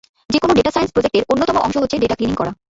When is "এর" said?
1.17-1.27